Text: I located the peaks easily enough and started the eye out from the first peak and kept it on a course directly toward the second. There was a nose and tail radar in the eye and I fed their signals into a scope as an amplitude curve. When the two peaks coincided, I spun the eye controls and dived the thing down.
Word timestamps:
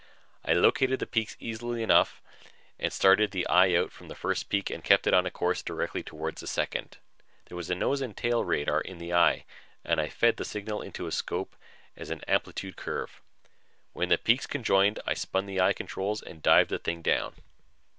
I 0.43 0.53
located 0.53 0.97
the 0.99 1.05
peaks 1.05 1.37
easily 1.39 1.83
enough 1.83 2.23
and 2.79 2.91
started 2.91 3.29
the 3.29 3.45
eye 3.45 3.75
out 3.75 3.91
from 3.91 4.07
the 4.07 4.15
first 4.15 4.49
peak 4.49 4.71
and 4.71 4.83
kept 4.83 5.05
it 5.05 5.13
on 5.13 5.27
a 5.27 5.29
course 5.29 5.61
directly 5.61 6.01
toward 6.01 6.37
the 6.37 6.47
second. 6.47 6.97
There 7.45 7.55
was 7.55 7.69
a 7.69 7.75
nose 7.75 8.01
and 8.01 8.17
tail 8.17 8.43
radar 8.43 8.81
in 8.81 8.97
the 8.97 9.13
eye 9.13 9.45
and 9.85 10.01
I 10.01 10.09
fed 10.09 10.37
their 10.37 10.43
signals 10.45 10.85
into 10.85 11.05
a 11.05 11.11
scope 11.11 11.55
as 11.95 12.09
an 12.09 12.21
amplitude 12.27 12.77
curve. 12.77 13.21
When 13.93 14.09
the 14.09 14.17
two 14.17 14.23
peaks 14.23 14.47
coincided, 14.47 15.01
I 15.05 15.13
spun 15.13 15.45
the 15.45 15.61
eye 15.61 15.73
controls 15.73 16.23
and 16.23 16.41
dived 16.41 16.71
the 16.71 16.79
thing 16.79 17.03
down. 17.03 17.35